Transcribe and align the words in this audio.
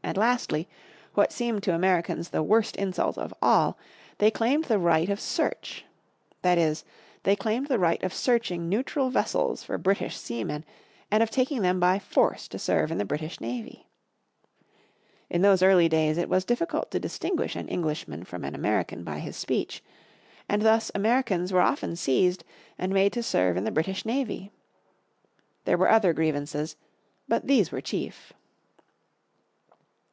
And 0.00 0.16
lastly, 0.16 0.66
what 1.12 1.32
seemed 1.32 1.62
to 1.64 1.74
Americans 1.74 2.30
the 2.30 2.42
worst 2.42 2.76
insult 2.76 3.18
of 3.18 3.34
all, 3.42 3.76
they 4.16 4.30
claimed 4.30 4.64
the 4.64 4.78
right 4.78 5.10
of 5.10 5.20
search. 5.20 5.84
That 6.40 6.56
is, 6.56 6.82
they 7.24 7.36
claimed 7.36 7.66
the 7.66 7.78
right 7.78 8.02
of 8.02 8.14
searching 8.14 8.70
neutral 8.70 9.10
vessels 9.10 9.62
for 9.62 9.76
British 9.76 10.16
seamen 10.16 10.64
and 11.10 11.22
of 11.22 11.30
taking 11.30 11.60
them 11.60 11.78
by 11.78 11.98
force 11.98 12.48
to 12.48 12.58
serve 12.58 12.90
in 12.90 12.96
the 12.96 13.04
British 13.04 13.38
navy. 13.38 13.86
In 15.28 15.42
those 15.42 15.62
early 15.62 15.90
days 15.90 16.16
it 16.16 16.30
was 16.30 16.46
difficult 16.46 16.90
to 16.92 16.98
distinguish 16.98 17.54
an 17.54 17.68
Englishmen 17.68 18.24
from 18.24 18.44
an 18.44 18.54
American 18.54 19.04
by 19.04 19.18
his 19.18 19.36
speech, 19.36 19.84
and 20.48 20.62
thus 20.62 20.90
Americans 20.94 21.52
were 21.52 21.60
often 21.60 21.96
seized 21.96 22.44
and 22.78 22.94
made 22.94 23.12
to 23.12 23.22
serve 23.22 23.58
in 23.58 23.64
the 23.64 23.70
British 23.70 24.06
navy. 24.06 24.50
There 25.66 25.76
were 25.76 25.90
other 25.90 26.14
grievances, 26.14 26.76
but 27.28 27.46
these 27.46 27.70
were 27.70 27.82
chief. 27.82 28.32